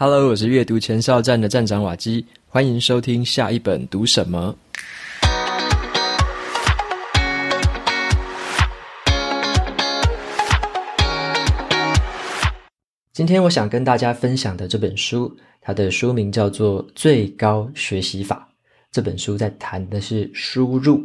[0.00, 4.56] Hello，我是阅读前哨站的站长瓦基，欢迎收听下一本读什么。
[13.12, 18.48] 今天我想跟大家分享的这本书，它的书名叫做《最高学习法》。
[18.92, 21.02] 这本书在谈的是输入。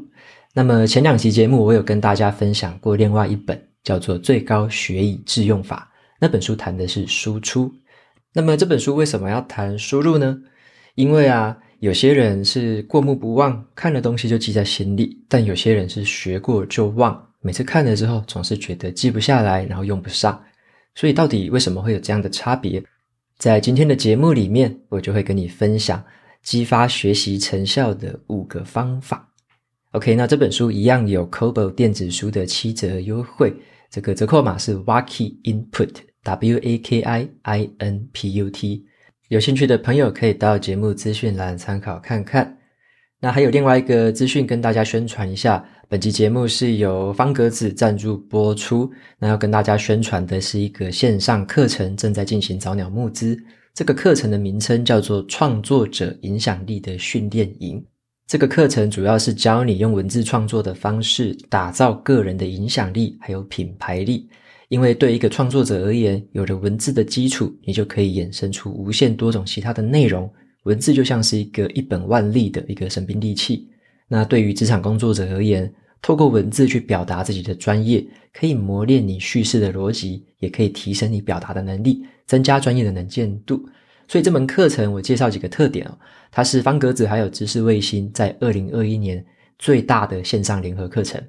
[0.53, 7.73] 那么前两期节目我有跟大家分享过另外一本叫做《最高学以致用法》，那本书谈的是输出。
[8.33, 10.37] 那么这本书为什么要谈输入呢？
[10.95, 20.43] 因为啊，有些人是过目不忘，看了东西就记在心里；但有些人是学过就忘，每次看了之后总是觉得记不下来，然后用不上。
[20.95, 22.83] 所以到底为什么会有这样的差别？
[23.37, 26.03] 在今天的节目里面，我就会跟你分享
[26.41, 29.27] 激发学习成效的五个方法。
[29.91, 33.53] OK，那这本书一样有 Kobo 电子书的七折优惠，
[33.91, 36.12] 这个折扣码是 Wacky Input。
[36.23, 38.85] W A K I I N P U T，
[39.27, 42.57] 有兴趣的朋友可以到节目资讯栏参考看看。
[43.19, 48.91] 那还有另外一个资讯跟大家宣传一下，本期节目是由方格子赞助播出。
[49.17, 53.37] 那要跟大家宣传的是一个线上课程，正在进行早鸟募资。
[53.73, 57.79] 这个课程的名称叫做《创作者影响力的训练营》。
[58.27, 64.29] 这个课程主要是教你用文字创作的方式，打造个人的影响力，还有品牌力。
[64.73, 70.27] 因为对一个创作者而言，有了文字的基础，你就可以衍生出无限多种其他的内容。
[70.63, 73.69] 文字就像是一个一本万利的一个神兵利器。
[74.07, 75.71] 那对于职场工作者而言，
[76.01, 83.63] 透过文字去表达自己的专业，可以磨练你叙事的逻辑，也可以提升你表达的能力，增加专业的能见度。
[84.07, 85.95] 所以这门课程我介绍几个特点哦，
[86.31, 89.23] 它是方格子还有知识卫星在二零二一年
[89.59, 91.23] 最大的线上联合课程。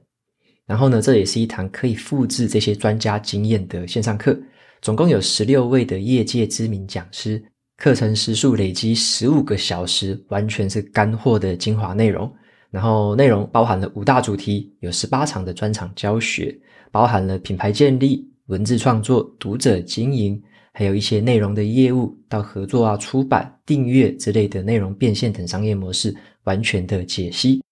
[0.66, 4.38] 然后呢，这也是一堂可以复制这些专家经验的线上课，
[4.80, 7.42] 总共有十六位的业界知名讲师，
[7.76, 12.32] 课程时数累积十五个小时，完全是干货的精华内容。
[12.70, 16.52] 然后内容包含了五大主题，有十八场的专场教学，
[16.90, 26.12] 包含了品牌建立、文字创作、读者经营，还有一些内容的业务到合作啊、出版、订阅之类的内容变现等商业模式，
[26.44, 27.62] 完全的解析。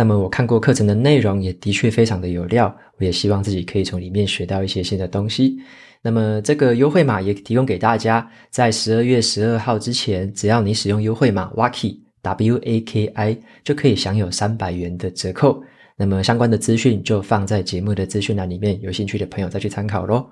[0.00, 2.74] 那么我看过课程的内容，也的确非常的有料。
[2.96, 5.58] 我也希望自己可以从里面学到一些新的东西。
[6.00, 15.62] 那么这个优惠码也提供给大家，在十二月十二号之前，只要你使用优惠码 Waki W A K I，就可以享有三百元的折扣。
[15.98, 20.26] 那么相关的资讯就放在节目的资讯栏里面，有兴趣的朋友再去参考喽。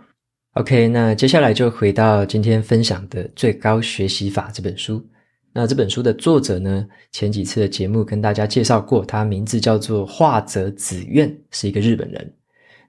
[0.55, 5.05] OK，那接下来就回到今天分享的《最高学习法》这本书。
[5.53, 12.33] 那这本书的作者呢，前几次的节目跟大家介绍过，他名字叫做画泽紫苑，是一个日本人。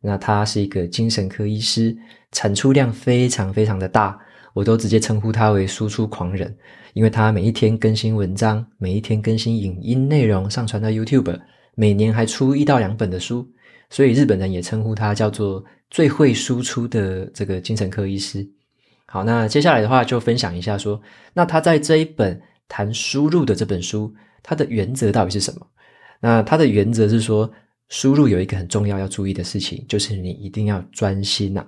[0.02, 1.96] 那他是一个精神科医师，
[2.31, 4.18] 产出量非常非常的大，
[4.53, 6.56] 我都直接称呼他为输出狂人，
[6.94, 11.38] 因为他每一天更新文章，每一天更新影音内容上传到 YouTube，
[11.76, 13.46] 每年还出一到两本的书，
[13.90, 18.47] 所以日本人也称呼他叫做最会输出的这个精神科医师。
[19.12, 21.02] 好，那接下来的话就分享一下说，
[21.34, 25.66] 那他在这一本谈输入的这本书，它的原则到底是什么？
[26.20, 27.50] 那它的原则是说，
[27.88, 31.66] 输入有一个很重要要注意的事情，就是你一定要专心呐。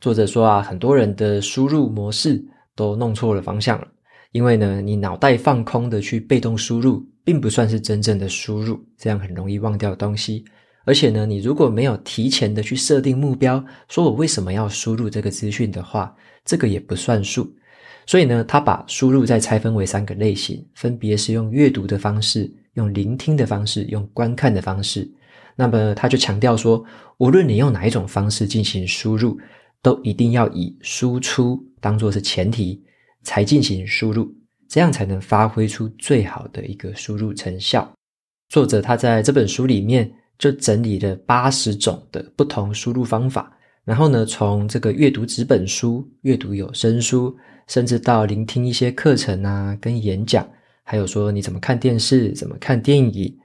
[0.00, 2.44] 作者说啊，很多人的输入模式
[2.74, 3.86] 都弄错了方向了，
[4.32, 10.44] 因为呢，你脑袋放空的去被动输入，并不算是真正的输入，这样很容易忘掉东西。
[10.84, 17.48] 而且呢，你如果没有提前的去设定目标，说我为什么要输入这个资讯的话，这个也不算数，
[18.06, 25.08] 所以呢，他把输入再拆分为三个类型，分别是用阅读的方式、用聆听的方式、用观看的方式。
[25.54, 26.84] 那么他就强调说，
[27.18, 29.38] 无论你用哪一种方式进行输入，
[29.82, 32.82] 都一定要以输出当作是前提，
[33.22, 34.34] 才进行输入，
[34.68, 37.88] 这样才能发挥出最好的一个输入成效。
[38.48, 43.52] 作者他在这本书里面就整理了八十种的不同输入方法。
[43.84, 50.48] 然后呢，从这个阅读纸本书、阅读有声书，甚至到聆听一些课程啊、跟演讲，
[50.84, 53.36] 还有说你怎么看电视、怎么看电影，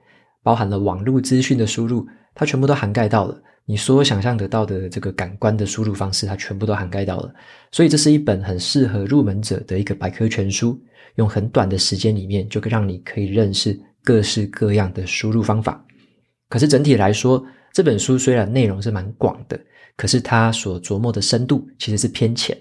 [0.42, 3.36] 包含了网络资讯的输入，它全部都涵盖到了。
[3.64, 7.34] 你所想象得到的这个感官的输入方式，它全部都涵盖到了。
[7.72, 10.80] 所以这是一本很适合入门者的一个百科全书，
[11.16, 15.84] 用很短的时间里面就可以让你可以认识各式各样的输入方法。
[16.48, 19.58] 可是整体来说，这本书虽然内容是蛮广的。
[19.96, 22.56] 可是它所琢磨的深度其实是偏浅。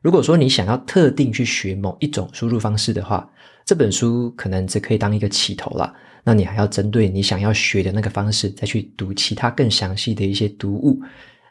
[0.00, 3.28] 如果说你想要特定去学某一种输入方式的话，
[3.64, 5.92] 这本书可能只可以当一个起头啦。
[6.22, 11.00] 那你还要针对你想要学的那个方式，再去读其他更详细的一些读物。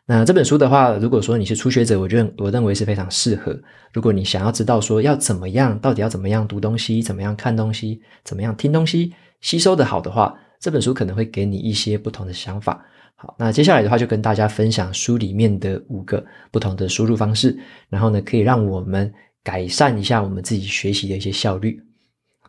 [0.06, 3.60] 那这本书的话，如果说你是初学者，我认我认为是非常适合。
[3.92, 12.84] 如果你想要知道说要怎么样，到底要怎么样读东西，怎么样看东西，怎么样听东西，吸收的好的话，这本书可能会给你一些不同的想法。
[13.16, 17.57] 好，那接下来的话就跟大家分享书里面的五个不同的输入方式，
[17.90, 19.12] 然后呢，可以让我们
[19.42, 21.81] 改善一下我们自己学习的一些效率。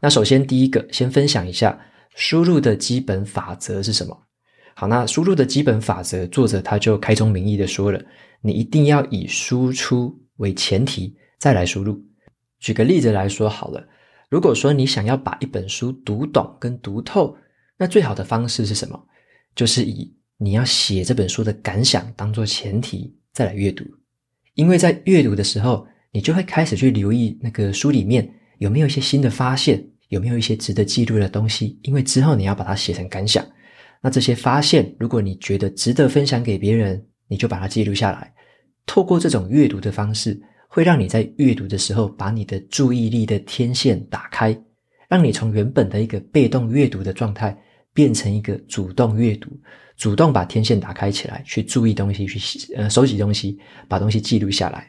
[0.01, 1.79] 那首先第一个，先分享一下
[2.17, 4.17] 输入的基本法则是什么。
[4.75, 8.03] 好，那输入的基本法则，作者他就开宗明义的说了，
[8.41, 11.99] 你一定要以输出为前提再来输入。
[12.59, 13.87] 举个例子来说好了，
[14.29, 17.37] 如果说你想要把一本书读懂跟读透，
[17.79, 19.01] 那最好的方式是什么？
[19.55, 23.85] 就是以你要写这本书的感想当做前提再来阅读，
[24.55, 28.29] 因为在阅读的时候，你就会开始去留意那个书里面
[28.59, 33.47] 有没有一些新的发现，有没有一些值得记录的东西，因为之后你要把它写成感想。
[34.03, 38.33] 那这些发现，如果你觉得值得分享给别人，你就把它记录下来。
[38.85, 44.57] 透过这种阅读的方式，会让你在阅读的时候把你的注意力的天线打开，
[45.09, 47.57] 让你从原本的一个被动阅读的状态
[47.97, 49.49] 变成一个主动阅读，
[49.97, 53.59] 主动把天线打开起来，去注意东西，去呃收集东西，
[53.89, 54.87] 把东西记录下来。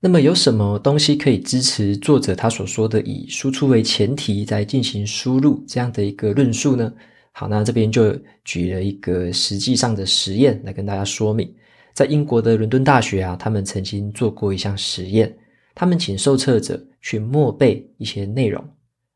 [0.00, 6.92] 那么有什么东西可以支持作者他所说的以输出为前提再进行输入这样的一个论述呢？
[7.30, 11.48] 好，那这边就举了一个实际上的实验来跟大家说明。
[11.92, 15.32] 在英国的伦敦大学啊，他们曾经做过一项实验，
[15.74, 18.64] 他们请受测者去默背一些内容，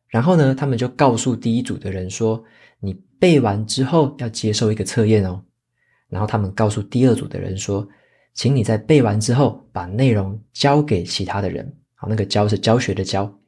[0.09, 2.43] 然后呢，他们就告诉第一组的人说
[2.85, 5.43] ：“你背完之后要接受一个测验哦。”
[6.09, 7.89] 然后他们告诉第二组的人说
[8.35, 13.41] ：“请你在背完之后把内容交给其他的人。”好，那个“教”是教学的“教”。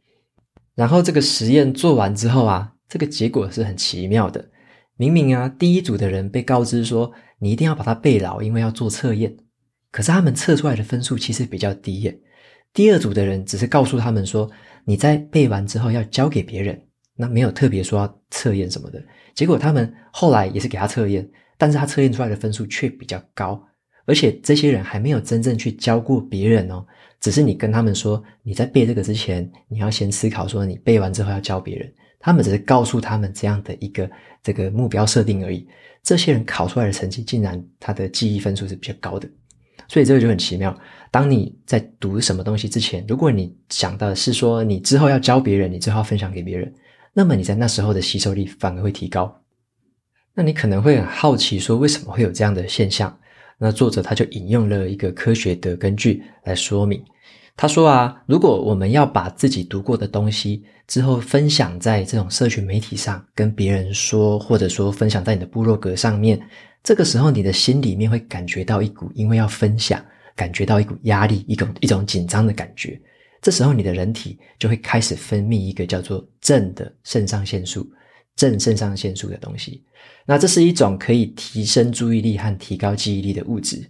[0.74, 4.50] 然后这个实验做完之后啊，这个结果是很奇妙的。
[4.96, 9.36] 明明啊，第一组的人被告知说，你一定要把它背牢，因为要做测验。
[9.90, 12.18] 可是他们测出来的分数其实比较低耶。
[12.72, 14.50] 第二组的人只是告诉他们说，
[14.84, 16.85] 你在背完之后要交给别人，
[17.16, 19.02] 那没有特别说要测验什么的。
[19.34, 21.28] 结果他们后来也是给他测验，
[21.58, 23.60] 但是他测验出来的分数却比较高，
[24.04, 26.86] 而且这些人还没有真正去教过别人哦，
[27.20, 31.92] 只是你跟他们说，你在背这个之前，你要先思考说，你背完之后要教别人。
[32.18, 34.10] 他们只是告诉他们这样的一个
[34.42, 35.66] 这个目标设定而已。
[36.02, 39.28] 这些人考出来的成绩，竟然他的记忆分数是比较高的，
[39.86, 40.76] 所以这个就很奇妙。
[41.10, 46.72] 当你在读什么东西之前，如果你想的是说你之后要教别人，你之后要分享给别人，
[47.18, 49.40] 那么你在那时候的吸收力反而会提高。
[50.34, 53.18] 那你可能会很好奇说，为什么会有这样的现象？
[53.56, 57.02] 那作者他就引用了一个科学的根据来说明。
[57.56, 66.38] 他说啊，如果我们要把自己读过的东西之后分享在这种社群媒体上，跟别人说，或者说分享在你的部落格上面，
[66.84, 70.04] 这个时候你的心里面会感觉到一股因为要分享，
[70.34, 73.00] 感觉到一股压力，一种一种紧张的感觉。
[73.46, 77.88] 这时候你的人体就会开始分泌一个叫做正的肾上腺素，
[78.34, 79.84] 正肾上腺素的东西。
[80.26, 83.88] 那这是一种可以提升注意力和提高记忆力的物质。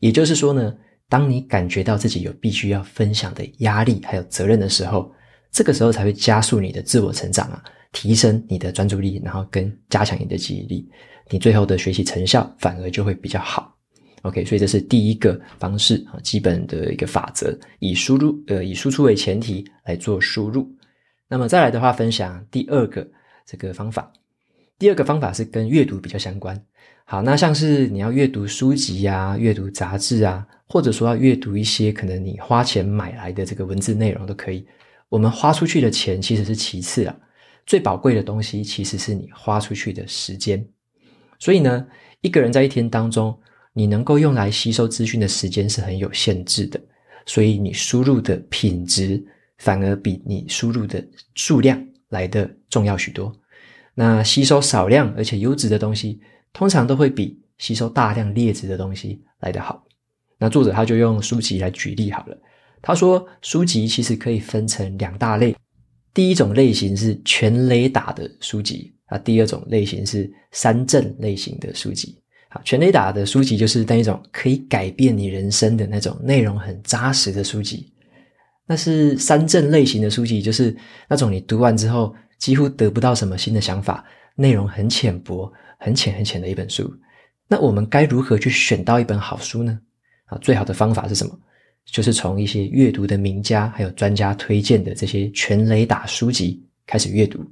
[0.00, 0.74] 也就是说呢，
[1.08, 5.10] 当你感觉到自己有必须要分享的压力还有责任的时候，
[5.50, 10.86] 这个时候才会加速你的自我成长啊，提升你的专注力，然后跟加强你的记忆力，
[11.30, 13.74] 你最后的学习成效反而就会比较好。
[14.22, 20.68] OK，所以这是第一个方式啊，基本的一个法则，以输入呃以输出为前提来做输入。
[21.28, 23.06] 那么再来的话，分享第二个
[23.46, 24.12] 这个方法，
[24.78, 26.60] 第二个方法是跟阅读比较相关。
[27.04, 34.66] 好，那像是你要阅读书籍啊，阅读杂志啊，或者说要阅读一些可能你花钱买来的这个文字内容都可以。
[35.08, 37.16] 我们花出去的钱其实是其次啊，
[37.64, 40.62] 最宝贵的东西其实是你花出去的时间。
[41.38, 41.86] 所以呢，
[42.20, 43.38] 一个人在一天当中，
[43.78, 46.80] 你能够用来吸收资讯的时间是很有限制的，
[47.24, 49.24] 所以你输入的品质
[49.58, 51.02] 反而比你输入的
[51.34, 53.32] 数量来得重要许多。
[53.94, 56.20] 那吸收少量而且优质的东西。
[56.50, 59.84] 通常都会比吸收大量劣质的东西来得好。
[60.38, 62.36] 那作者他就用书籍来举例好了。
[62.80, 65.54] 他说，书籍其实可以分成两大类，
[66.14, 72.18] 第一种类型是全垒打的书籍啊，第二种类型是三振类型的书籍。
[72.48, 77.92] 好，全垒打的书籍就是那一种可以改变你人生的那种内容很扎实的书籍。
[78.66, 80.76] 那是三证类型的书籍，就是
[81.08, 85.52] 那种你读完之后几乎得不到什么新的想法，内容很浅薄。
[85.80, 86.92] 很浅很浅的一本书，
[87.46, 89.78] 那我们该如何去选到一本好书呢？
[90.24, 91.32] 啊，最好的方法是什么？
[91.86, 97.48] 就是从一些阅读的名家还有专家推荐的这些全垒打书籍开始阅读。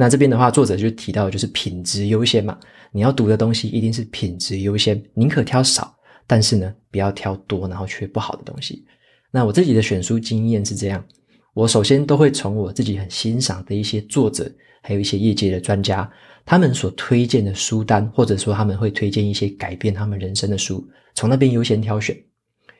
[0.00, 2.56] 那这边的话，作者就提到，就是品质优先嘛，
[2.92, 5.92] 你要读的东西一定是品质优先，宁可挑少，
[6.24, 8.86] 但是呢，不要挑多然后却不好的东西。
[9.32, 11.04] 那我自己的选书经验是这样，
[11.52, 14.48] 我首先都会从我自己很欣赏的一些作者，
[14.82, 16.08] 还有一些业界的专家，
[16.46, 22.16] 他们所推荐的书单，或者说他们会推荐一些改变他们人生的书，从那边优先挑选。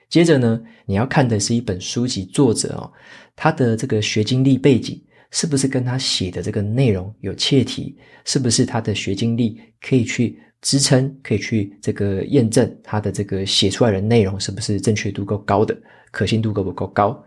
[0.08, 2.90] 接着呢，你要看的是一本书籍作者哦，
[3.34, 7.96] 他的这个学经历背景是不是跟他写的这个内容有切题？
[8.24, 15.76] 是不是他的学经历可以去支撑，可以去这个验证他的这个写出来的内容是不是正确度够高的，
[16.10, 17.24] 可信度够不够高？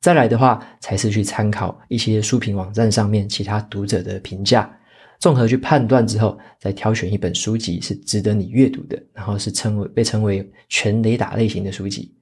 [0.00, 4.70] 再来的话，才是去参考一些书评网站上面其他读者的评价，
[5.18, 12.14] 综合去判断之后，再挑选一本书籍是值得你阅读的，然后是称为被称为全雷打类型的书籍。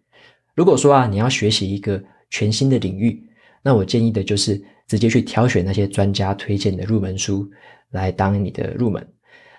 [0.55, 3.23] 如果说啊，你要学习一个全新的领域，
[3.63, 7.49] 那我建议的就是直接去挑选那些专家推荐的入门书
[7.91, 9.07] 来当你的入门。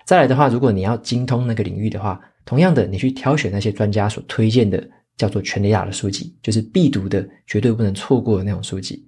[0.04, 4.82] 再来的话，如果你要精通那个领域的话，同样的，你去挑选那些专家所推荐的
[5.18, 9.06] 叫做全垒打的书籍，就是必读的，绝对不能错过的那种书籍。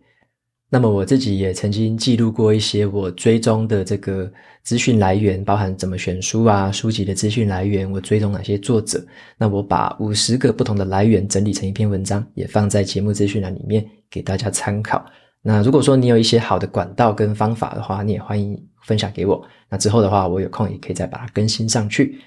[0.73, 4.31] 那么我自己也曾经记录过一些我追踪的这个
[4.63, 9.05] 资讯来源，包含怎么选书啊，书籍的资讯来源，我追踪哪些作者。
[9.37, 15.05] 那我把五十个不同的来源整理成一篇文章，也放在节目资讯栏里面给大家参考。
[15.43, 19.43] 那如果说你有一些好的管道跟方法的话，你也欢迎分享给我。
[19.69, 22.19] 那之后的话，我有空也可以再把它更新上去。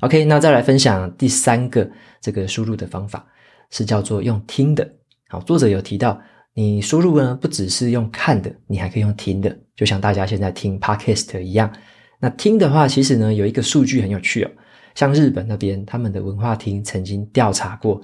[0.00, 3.26] OK，那再来分享第三个这个输入的方法，
[3.70, 4.88] 是叫做用听的。
[5.28, 6.20] 好，作者有提到。
[6.54, 11.72] 你输入呢，不只是用看的，你还可以用听的，就像大家现在听 Podcast 一样。
[12.18, 14.50] 那听的话，其实呢，有一个数据很有趣哦。
[14.96, 18.00] 像日本那边，他们的文化厅曾经调查过，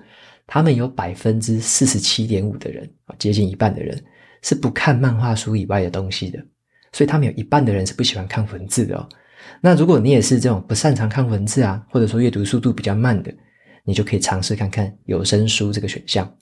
[0.47, 4.00] 他们有百分之四十七点五的人啊，接近一半的人
[4.45, 6.39] 是不看漫画书以外的东西的。
[6.93, 9.09] 所以他们有一半的人是不喜欢看文字的哦。
[9.61, 13.35] 那如果你也是这种不擅长看文字啊，或者说阅读速度比较慢的，
[13.83, 16.33] 你就可以尝试看看有声书这个选项。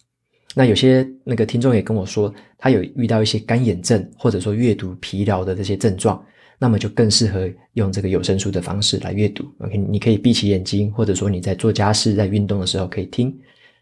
[0.54, 6.22] 那有些那个听众也跟我说，他有遇到一些干眼症或者说阅读疲劳的这些症状，
[6.58, 9.44] 那么就更适合用这个有声书的方式来阅读。
[9.60, 13.34] OK，你可以闭起眼睛，或者说你在做家事、在运动的时候可以听。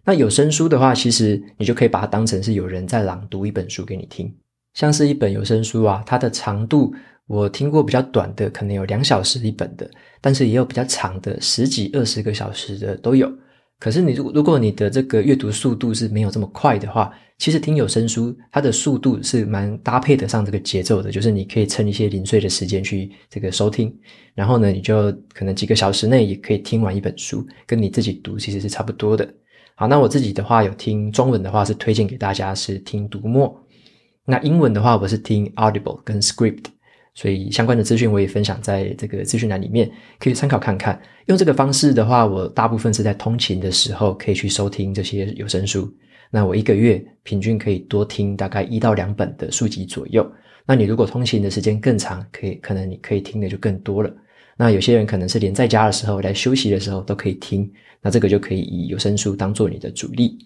[0.05, 4.33] 那有声书的话，其实你就可以把它当成是有人在朗读一本书给你听，
[4.75, 6.93] 像是一本有声书啊，它的长度
[7.27, 9.89] 我听过比较短的，可能有两小时一本的，
[10.21, 13.31] 但是也有比较长的十几、二十个小时的都有。
[13.79, 23.95] 可是你如如果你的这个阅读速度是没有这么快的话，其实听有声书它的速度是蛮搭配得上这个节奏的，就是你可以趁一些零碎的时间去这个收听，
[24.35, 29.27] 然后呢，你就可能几个小时内也可以听完一本书，跟你自己读其实是差不多的。
[29.81, 33.59] 好，那我自己的话有听中文的话是推荐给大家是听读墨，
[34.27, 36.67] 那英文的话我是听 Audible 跟 Script，。
[37.15, 41.01] 所以相关的资讯我也分享在这个资讯栏里面，可以参考看看。
[41.29, 45.91] 用这个方式的话，我大部分是在通勤的时候可以去收听这些有声书。
[46.31, 50.31] 那我一个月平均可以多听大概一到两本的书籍左右。
[50.67, 54.15] 那你如果通勤的时间更长，可以可能你可以听的就更多了。
[54.61, 57.67] 那有些人可能是连在家的时候、来休息的时候都可以听，
[58.03, 60.37] 那这个就可以以有声书当做你的主力。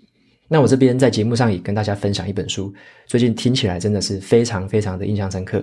[0.46, 2.72] 那我这边在节目上也跟大家分享一本书，
[3.06, 5.60] 最近听起来真的是非常非常的印象深刻。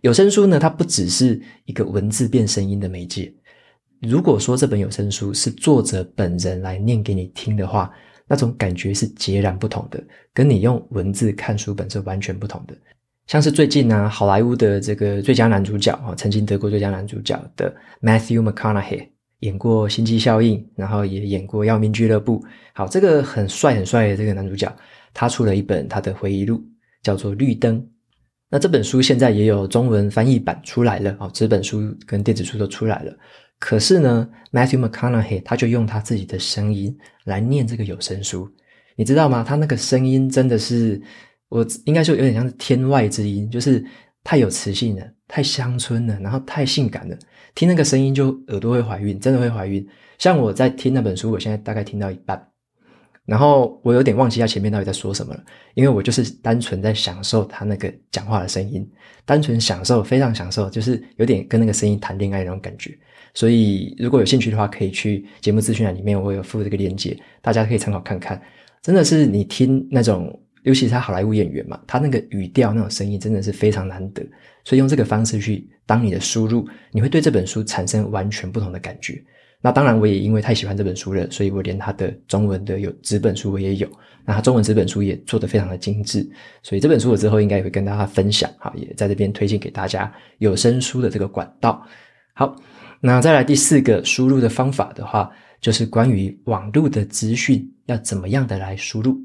[0.00, 3.30] 有声书呢，它不只是一个文字变声音的媒介。
[4.00, 7.92] 如果说这本有声书是作者本人来念给你听的话，
[8.26, 12.74] 那种感觉是截然不同的，跟你用文字看书本是完全不同的。
[13.26, 19.08] 像是最近呢、好莱坞的这个最佳男主角啊，曾经得过最佳男主角的 Matthew McConaughey，
[19.40, 22.40] 演过《星际效应》，然后也演过《要命俱乐部》。
[22.74, 24.74] 好，这个很帅很帅的这个男主角，
[25.14, 26.62] 他出了一本他的回忆录，
[27.02, 27.80] 叫做《绿灯》。
[28.50, 33.16] 那这本书现在也有中文翻译版出来了，哦，纸本书跟电子书都出来了。
[33.58, 38.50] 可是呢，Matthew McConaughey 他就用他自己的声音来念这个有声书，
[38.96, 39.42] 你知道吗？
[39.46, 41.00] 他那个声音真的是，
[41.52, 43.84] 我应该说有点像是天外之音，就是
[44.24, 47.18] 太有磁性了，太乡村了，然后太性感了，
[47.54, 49.86] 听那个声音就耳朵会怀孕，真的会怀孕。
[50.16, 52.42] 像我在听那本书，我现在大概听到一半。
[53.26, 55.44] 然后我有点忘记他前面到底在说什么了，
[55.74, 58.90] 因为我就是单纯在享受他那个讲话的声音，
[59.26, 62.98] 单纯享受，非常享受，就是有点跟那个声音谈恋爱那种感觉。
[63.34, 68.40] 所以如果有兴趣的话，可以去节目资讯栏里面，我有附这个链接，大家可以参考看看。
[68.82, 74.22] 真的是你听那种，尤其是他好莱坞演员嘛，他那个语调那种声音真的是非常难得，
[74.64, 79.22] 所以用这个方式去当你的输入，你会对这本书产生完全不同的感觉。
[79.60, 83.88] 那当然，我也因为太喜欢这本书了，所以我连他的中文的有纸本书我也有。
[84.24, 86.28] 那他中文纸本书也做得非常的精致，
[86.62, 91.84] 所以这本书我之后应该也会跟大家分享，好，也在这边推荐给大家有声书的这个管道。
[92.34, 92.56] 好，
[93.00, 99.16] 那再来第四个输入的方法的话，就是关于网络的资讯要怎么样的来输入。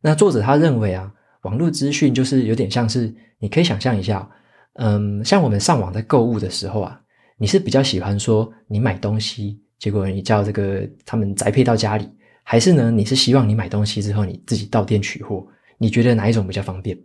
[0.00, 1.12] 那作者他认为啊，
[1.42, 4.28] 网络资讯就是有点像是，你可以想象一下，
[4.74, 7.00] 嗯，像我们上网在购物的时候啊，
[7.36, 12.08] 你是比较喜欢说你买东西，结果你叫这个他们宅配到家里，
[12.42, 15.46] 还是呢，你是希望你买东西之后你自己到店取货？
[15.78, 16.98] 你觉得哪一种比较方便？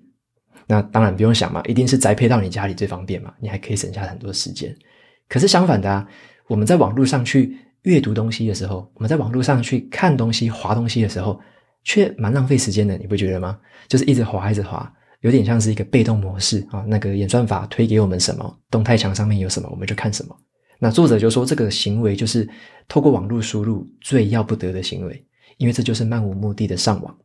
[0.65, 4.75] 那当然不用想嘛，一定是宅配到你家里最方便嘛，你还可以省下很多时间。
[5.27, 6.07] 可是相反的啊，
[6.47, 11.39] 我们在网络上去阅读东西的时候，我们在网络上去看东西、滑东西的时候，
[11.83, 13.59] 却蛮浪费时间的，你不觉得吗？
[13.87, 16.83] 就是一直滑，一直滑，有点像是一个被动模式啊。
[16.87, 20.35] 那个演算法推给我们什么，动态墙上面有什么，我们就看什么。
[20.79, 22.47] 那作者就说，这个行为就是
[22.87, 25.25] 透过网络输入最要不得的行为，
[25.57, 27.17] 因为这就是漫无目的的上网。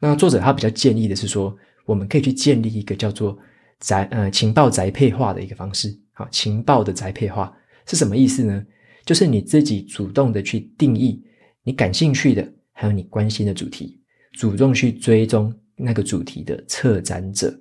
[0.00, 1.56] 那作者他比较建议的是说，
[1.86, 3.38] 我们可以去建立一个叫做
[3.80, 5.96] 宅呃情报宅配化的一个方式。
[6.12, 7.54] 好，情报的宅配化
[7.86, 8.62] 是什么意思呢？
[9.04, 11.22] 就是你自己主动的去定义
[11.64, 12.52] 你感兴趣的。
[12.82, 13.96] 还有你关心的主题，
[14.32, 17.56] 主动去追踪那个主题的策展者。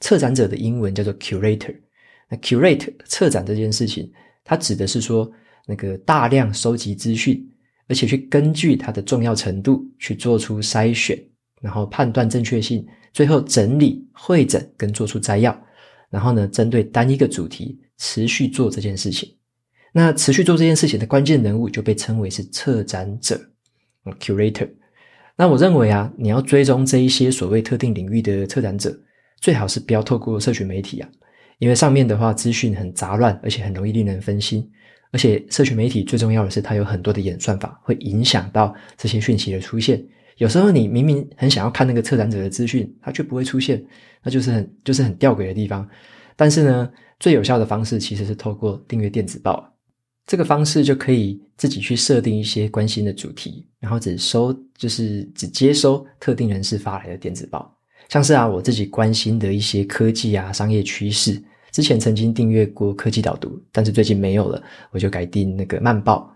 [0.00, 1.76] 策展者的英文叫做 curator。
[2.30, 4.10] 那 curate 策展这件事情，
[4.42, 5.30] 它指的是说
[5.66, 7.46] 那个大量收集资讯，
[7.88, 11.22] 而且去根据它的重要程度去做出筛选，
[11.60, 15.54] 然后判断正确性，最后整理、会诊跟做出摘要，
[16.08, 19.36] 然后呢，针对单一个主题持续做这件事情。
[19.92, 23.38] 那持续做这件事情的关键人物就被称为是策展者。
[24.14, 24.68] Curator，
[25.36, 28.96] 那我认为啊，你要追踪这一些所谓特定领域的策展者，
[29.40, 31.08] 最好是不要透过社群媒体啊，
[31.58, 34.68] 因为上面的话资讯很杂乱，而且很容易令人分心。
[35.12, 40.04] 而且社群媒体最重要的是，它有很多的演算法，会影响到这些讯息的出现。
[40.36, 43.82] 有时候你明明很想要看那个策展者的资讯，它却不会出现，
[44.22, 45.88] 那就是很就是很吊诡的地方。
[46.34, 49.75] 但是呢，最有效的方式其实是透过订阅电子报。
[50.26, 57.72] 这个方式就可以自己去设定一些关心的主题，然后只收，就是只接收特定人士发来的电子报。
[58.08, 61.40] 像是啊，我自己关心的一些科技啊、商业趋势，
[61.70, 66.28] 之前曾经订阅过科技导读，但是最近没有了，我就改订那个慢报。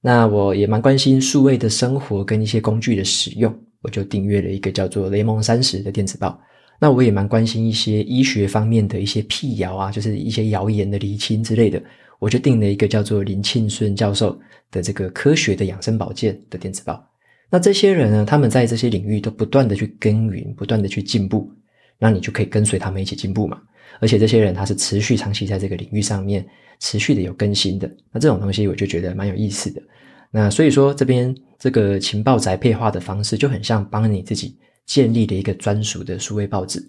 [0.00, 6.40] 那我也蛮关心数位的生活跟一些工具的使用，我就订阅了一个叫做雷蒙三十的电子报。
[6.80, 11.80] 那我也蛮关心一些医学方面的一些辟谣啊，就是一些谣言的厘清之类的。
[12.22, 14.38] 我就订了一个叫做林庆顺教授
[14.70, 17.04] 的这个科学的养生保健的电子报。
[17.50, 21.52] 那这些人呢，他们在这些领域都不断的去耕耘，不断的去进步，
[21.98, 23.60] 那你就可以跟随他们一起进步嘛。
[23.98, 26.46] 而且这些人他是持续长期在这个领域上面
[26.78, 29.82] 持续的有更新的，那这种东西我就觉得蛮有意思的。
[30.30, 34.56] 那所以说这边这个情报宅配化的方式就很像帮你自己
[34.86, 36.80] 建立了一个专属的数位报纸。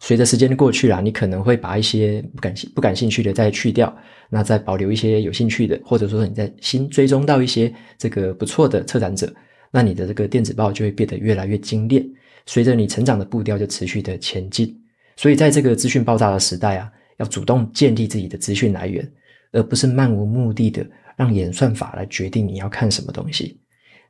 [0.00, 3.94] 随着时间的过去啦，你可能会把一些不感兴不感兴趣的再去掉，
[4.30, 9.32] 那再保留一些有兴趣的，或者说你在新追踪到一些这个不错的策展者，
[9.72, 12.08] 那你的这个电子报就会变得越来越精炼。
[12.46, 14.74] 随着你成长的步调就持续的前进，
[15.16, 19.06] 所以在这个资讯爆炸的时代啊，要主动建立自己的资讯来源，
[19.52, 23.60] 而不是漫无目的的让演算法来决定你要看什么东西。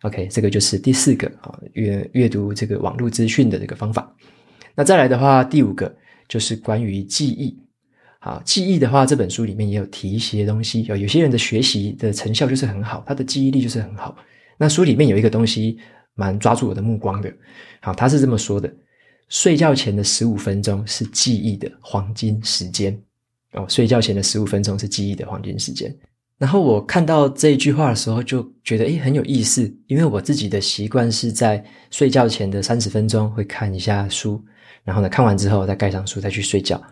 [0.02, 4.14] OK，这个就是第四个啊，阅阅读这个网络资讯的这个方法。
[4.78, 5.92] 那再来的话，第五个
[6.28, 7.58] 就是关于记忆。
[8.20, 10.84] 好，记忆的话，这本书里面也有提一些东西。
[10.84, 14.16] 有有些人的学习的成效就是很好，他的记忆力就是很好。
[14.56, 15.80] 那书里面有一个东西
[16.14, 17.28] 蛮抓住我的目光的。
[17.80, 18.72] 好，他是这么说的：
[19.28, 22.96] 睡觉前的十五分钟是记忆的黄金时间。
[23.54, 25.92] 哦，睡觉前的十五分钟是记忆的黄金时间。
[26.38, 34.40] 然后我看到这一句话的时候，就觉得诶很有意思，因为我自己的习惯是在睡觉前的三十分钟会看一下书。
[34.88, 36.82] 然后呢，看完之后再盖上书，再去睡觉。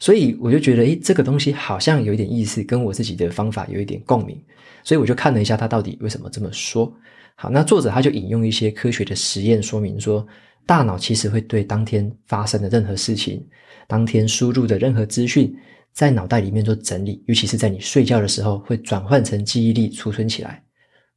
[0.00, 4.36] 所以我就觉得，诶，这个东西好像有一点意思，跟我自己的方法有一点共鸣。
[4.82, 6.92] 所以我就看了一下，他到底为什么这么说。
[7.36, 10.26] 好，那作者他就引用一些科学的实验说明说，
[10.66, 13.40] 大脑其实会对当天发生的任何事情、
[13.86, 15.56] 当天输入的任何资讯，
[15.92, 20.60] 在脑袋里面做整理，尤其是在你睡觉的时候，会转换成记忆力储存起来。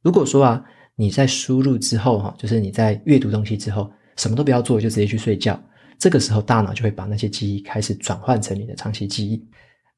[0.02, 5.60] 如果说啊，你在输入之后，哈，就是你在阅读东西之后，什么都不要做，就直接去睡觉。
[5.98, 9.44] 这个时候，大脑就会把那些记忆开始转换成你的长期记忆。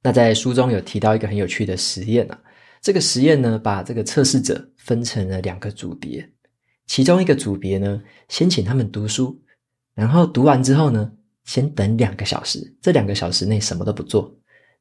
[0.02, 2.40] 那在书中有提到一个很有趣的实验啊，
[2.80, 6.26] 这个实验呢，把这个测试者分成了两个组别，
[6.86, 9.38] 其中一个组别呢，先请他们读书，
[9.94, 11.12] 然后读完之后呢，
[11.44, 14.34] 先等两个小时，这两个小时内什么都不做，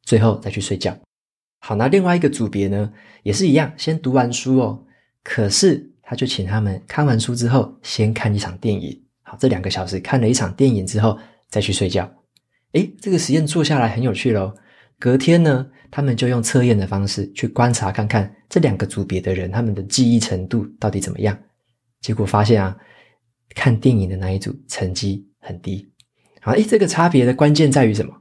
[0.03, 0.97] 最后再去睡觉。
[1.60, 4.86] 好，那另外一个组别呢，也是一样，先读完书哦，
[5.21, 9.03] 可是他就请他们看完书之后，先看一场电影。
[9.30, 11.15] 好，这两个小时看了一场电影之后，
[11.50, 12.12] 再去睡觉。
[12.72, 14.52] 诶，这个实验做下来很有趣喽。
[14.98, 21.38] 隔天呢，他们就用测验的方式去观察看看这两个组别的人他们的记忆程度到底怎么样。
[22.02, 22.76] 结果发现啊，
[23.54, 25.88] 看电影的那一组成绩很低。
[26.42, 28.12] 好，诶，这个差别的关键在于什么？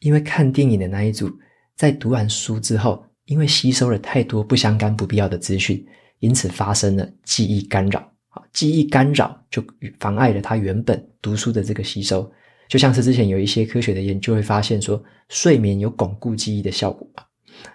[0.00, 1.32] 因为看电影的那一组
[1.74, 5.82] 在读完书之后，因为吸收了太多不相干、不必要的资讯，
[6.18, 8.13] 因此发生了记忆干扰。
[8.34, 9.64] 啊，记忆干扰就
[9.98, 12.30] 妨碍了他原本读书的这个吸收。
[12.68, 17.08] 就像是之前有一些科学的研究会发现说，睡眠有巩固记忆的效果。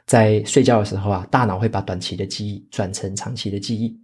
[0.06, 3.98] 在睡觉的时候啊，大脑会把短期的记忆转成长期的记忆。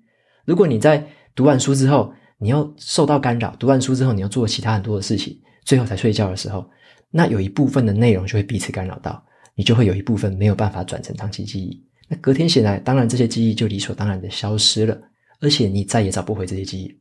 [0.46, 5.38] 如果你在读完书之后，你又受到干扰，读完书之后你又做其他很多的事情。
[5.64, 6.70] 最后才睡觉的时候，
[7.10, 9.22] 那有一部分的内容就会彼此干扰到，
[9.56, 11.84] 你就会有一部分没有办法转成长期记忆。
[12.08, 14.96] 那隔天醒来，当然这些记忆就理所当然的消失了，
[15.42, 16.98] 而且你再也找不回这些记忆。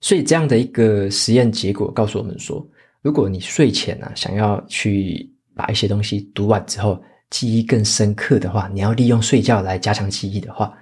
[0.00, 2.66] 所以这样的一个实验结果告诉我们说，
[3.00, 10.72] 如果你睡前啊想要去把一些东西读完之后，记忆更深刻的话，你要利用睡觉来加强记忆的话，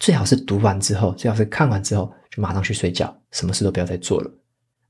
[0.00, 4.30] 最好是读完之后，最好是看完之后就马上去睡觉，什么事都不要再做了。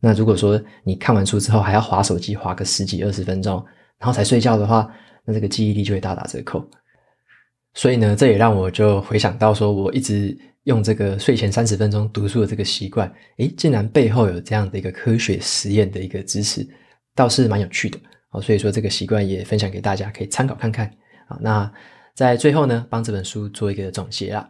[0.01, 3.63] 那如果说你看完书之后还要划手机划个十几二十分钟，
[3.99, 4.91] 然后才睡觉的话，
[5.25, 6.67] 那这个记忆力就会大打折扣。
[7.75, 16.67] 所以呢，这也让我就回想到说，我一直用这个睡前三十分钟读书的这个习惯，诶，竟然背后有这样的一个科学实验的一个支持，
[17.15, 17.99] 倒是蛮有趣的。
[18.31, 20.91] 好，所以说这个习惯也分享给大家，可以参考看看。
[21.29, 21.71] 好，那
[22.15, 24.49] 在最后呢，帮这本书做一个总结啦。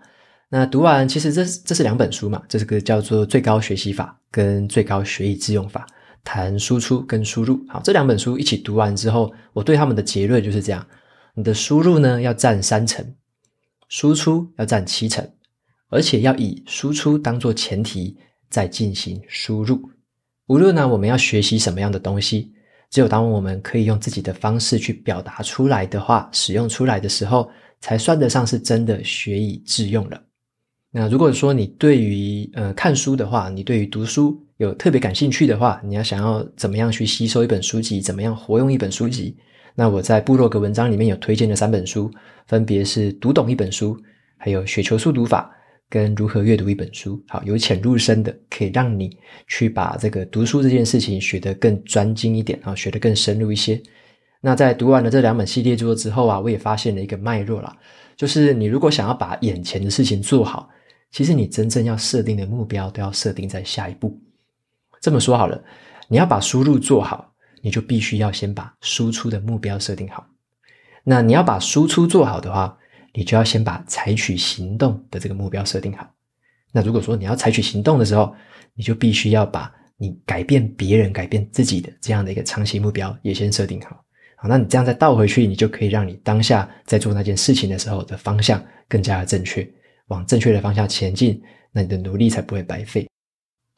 [0.51, 5.85] 那读完，其实这这是两本书嘛，这是个叫做《最高学习法》跟《最高学以致用法》，
[6.23, 7.59] 谈输出跟输入。
[7.69, 10.87] 好，这两本书一起读完之后，我对他们的结论就是这样：
[11.35, 13.15] 你的输入呢要占三成，
[13.89, 15.29] 输出要占七成，
[15.89, 18.17] 而且要以输出当做前提
[18.49, 19.91] 再进行输入。
[20.47, 22.53] 无论呢我们要学习什么样的东西，
[22.91, 30.23] 只有当我们可以用自己的方式去表达出来的话，使用出来的时候，才算得上是真的学以致用了。
[30.91, 39.37] 那如果说你对于呃看书的话，你对于读书有特别感兴趣的话，你要想要怎么样去吸收一本书籍，怎么样活用一本书籍，
[39.75, 42.11] 那我在部落格文章里面有推荐的三本书，
[42.47, 43.99] 分别是读懂一本书，
[44.37, 45.51] 还有雪球速读法
[45.89, 47.23] 跟如何阅读一本书。
[47.29, 49.17] 好，由浅入深的，可以让你
[49.49, 53.81] 去把这个读书这件事情学得更专精一点啊，学得更深入一些。
[54.41, 57.77] 那在读完了这两本系列作之后啊，我也发现了一个脉络啦，
[58.17, 60.69] 就是你如果想要把眼前的事情做好。
[61.11, 64.21] 其实你真正要设定的目标都要设定在下一步。
[65.01, 65.63] 这么说好了，
[66.09, 67.33] 你要把输入做好，
[67.65, 70.27] 你就必须要先把输出的目标设定好。
[71.03, 72.77] 那你要把输出做好的话，
[73.15, 76.07] 你就要先把采取行动的这个目标设定好。
[76.73, 78.35] 那如果说你要采取行动的时候，
[78.75, 83.99] 你就必须要把你改变别人、改变自己的这样的一个长期目标也先设定好。
[84.37, 89.67] 好，那你这样再倒回去，你就可以让你当下在做那件事情的时候的方向更加的正确。
[90.09, 93.09] 往正确的方向前进，那你的努力才不会白费。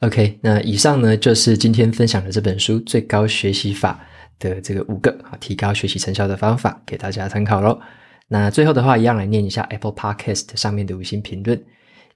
[0.01, 3.99] OK，那以上呢就是今天分享的这本书《最高学习法》
[4.43, 7.79] 的这个五个啊提高学习成效的方法，给大家参考喽。
[8.27, 11.59] 那最后的话，一样来念一下 Apple Podcast 上面的五星评论。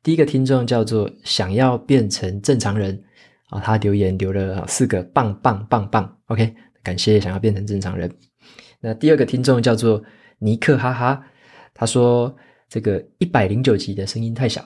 [0.04, 3.04] 第一个听众叫做想要变成正常人
[3.50, 6.18] 啊，他留言留了四个棒棒棒棒。
[6.28, 8.12] OK，感谢想要变成正常人。
[8.80, 10.04] 那第二个听众叫做
[10.40, 11.24] 尼克哈哈，
[11.74, 12.36] 他说。
[12.72, 14.64] 这个一百零九集的声音太小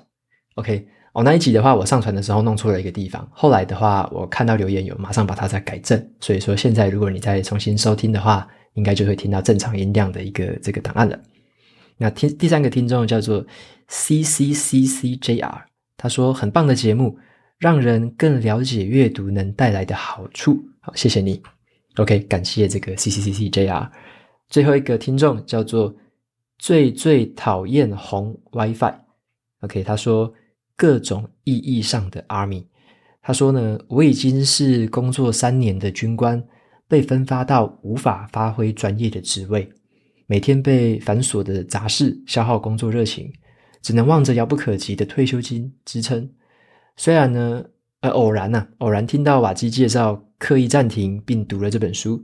[0.58, 11.18] ，OK，哦，那一集的话，我上传的时候弄错了一个地方，后来的话，我看到留言有马上把它再改正，所以说现在如果你再重新收听的话，应该就会听到正常音量的一个这个档案了。
[11.98, 13.46] 那听第三个听众叫做
[13.88, 17.18] C C C C J R，他说很棒的节目，
[17.60, 21.42] 让人更了解阅读能带来的好处，好，谢谢你
[21.96, 23.90] ，OK，感谢这个 C C C C J R。
[24.50, 25.96] 最后一个听众叫做。
[26.58, 30.34] 最最讨厌红 WiFi，OK，他说
[30.78, 32.66] 各种意义上的 Army，
[33.22, 36.44] 他说呢，我已经是工作三年的军官，
[36.88, 39.70] 被分发到无法发挥专业的职位，
[40.28, 43.32] 每天被繁琐的杂事消耗工作热情，
[43.82, 46.30] 只能望着遥不可及的退休金支撑。
[46.98, 47.64] 虽然呢，
[48.02, 52.22] 呃，偶然呐、偶然听到瓦基介绍，刻意暂停并读了这本书，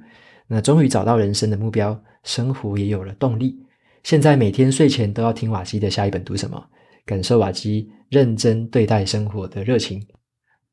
[0.48, 3.58] 那终于找到人生的目标，生活也有了动力。
[4.04, 6.64] 现在每天睡前都要听瓦基的下一本读什么，
[7.06, 10.02] 感受瓦基认真对待生活的热情。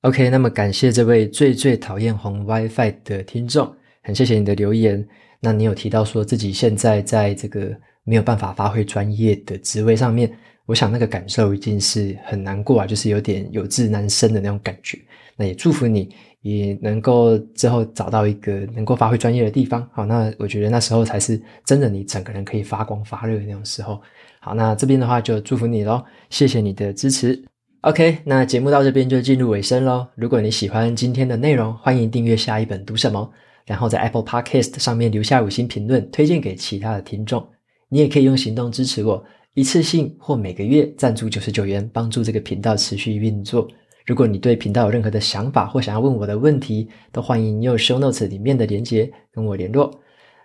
[0.03, 5.07] OK，那么感谢这位最最讨厌红 WiFi 的听众，很谢谢你的留言。
[5.41, 10.33] 那你有提到说自己现在在这个没有办法发挥专业的职位上面，
[10.69, 14.99] 我想那个感受一定是很难过啊，就是有点有志难伸的那种感觉。
[15.35, 19.89] 那也祝福你也能够之后找到一个能够发挥专业的地方。
[19.95, 23.99] 好，那我觉得那时候才是真的你整个人可以发光发热的那种时候。
[24.41, 27.43] 好，那这边的话就祝福你喽，谢谢你的支持。
[27.81, 30.07] OK，那节目到这边就进入尾声喽。
[30.17, 33.33] 如果你喜欢今天的内容，欢迎订阅下一本读什么，
[33.65, 37.49] 然后在 Apple Podcast 上面留下五星评论，推荐给其他的听众。
[37.89, 43.67] 你也可以用行动支持我，一次性或每个月赞助九十九元，帮助这个频道持续运作。
[44.07, 50.01] 如果你对频道有任何的想法或想要问我的问题，都欢迎用 Show Notes 里面的连接跟我联络。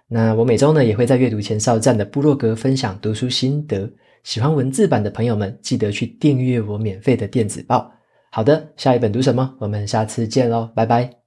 [0.08, 3.89] 那我每周呢也会在阅读前哨站的部落格分享读书心得，
[4.24, 7.92] 喜欢文字版的朋友们记得去订阅我免费的电子报。
[8.32, 9.56] 好的，下一本读什么？
[9.60, 11.23] 我们下次见喽，拜拜。